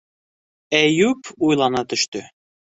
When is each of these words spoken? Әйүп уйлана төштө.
Әйүп 0.79 1.31
уйлана 1.51 1.87
төштө. 1.95 2.27